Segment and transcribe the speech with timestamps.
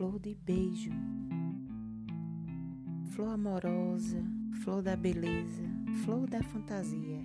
[0.00, 0.90] flor de beijo.
[3.10, 4.24] Flor amorosa,
[4.62, 5.62] flor da beleza,
[6.02, 7.20] flor da fantasia.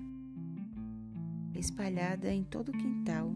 [1.54, 3.34] Espalhada em todo o quintal,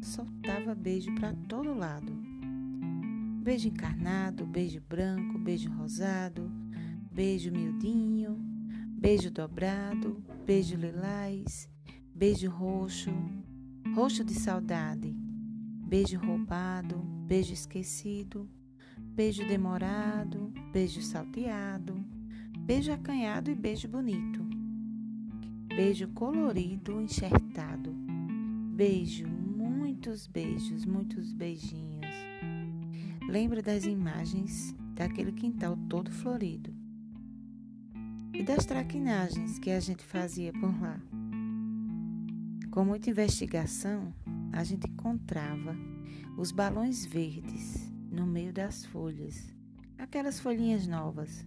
[0.00, 2.10] soltava beijo para todo lado.
[3.42, 6.50] Beijo encarnado, beijo branco, beijo rosado,
[7.12, 8.38] beijo miudinho,
[8.98, 11.68] beijo dobrado, beijo lilás,
[12.14, 13.10] beijo roxo,
[13.94, 15.14] roxo de saudade,
[15.86, 18.48] beijo roubado, beijo esquecido,
[19.18, 22.04] beijo demorado, beijo salteado,
[22.58, 24.40] beijo acanhado e beijo bonito,
[25.68, 27.92] beijo colorido enxertado,
[28.74, 32.06] beijo, muitos beijos, muitos beijinhos.
[33.28, 36.72] Lembra das imagens daquele quintal todo florido
[38.32, 41.00] e das traquinagens que a gente fazia por lá.
[42.70, 44.14] Com muita investigação,
[44.52, 45.76] a gente encontrava
[46.36, 49.54] os balões verdes no meio das folhas,
[49.98, 51.46] aquelas folhinhas novas.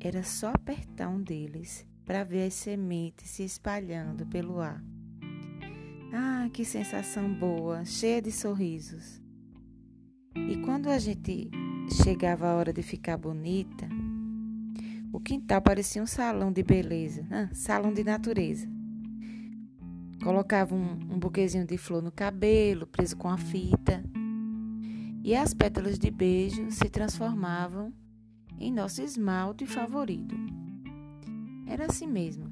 [0.00, 4.82] Era só apertar um deles para ver as sementes se espalhando pelo ar.
[6.12, 9.22] Ah, que sensação boa, cheia de sorrisos.
[10.34, 11.50] E quando a gente
[12.02, 13.88] chegava a hora de ficar bonita,
[15.12, 18.68] o quintal parecia um salão de beleza, ah, salão de natureza.
[20.22, 24.02] Colocava um, um buquezinho de flor no cabelo, preso com a fita,
[25.24, 27.92] e as pétalas de beijo se transformavam
[28.58, 30.34] em nosso esmalte favorito.
[31.66, 32.50] Era assim mesmo.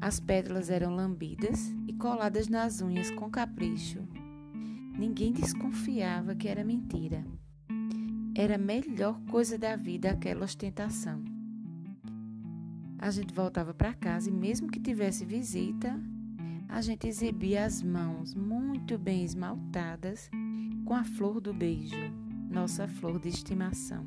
[0.00, 4.06] As pétalas eram lambidas e coladas nas unhas com capricho
[4.98, 7.24] Ninguém desconfiava que era mentira.
[8.34, 11.24] Era a melhor coisa da vida aquela ostentação.
[12.98, 15.96] A gente voltava para casa e, mesmo que tivesse visita,
[16.68, 20.28] a gente exibia as mãos muito bem esmaltadas
[20.88, 21.94] com a flor do beijo,
[22.50, 24.06] nossa flor de estimação.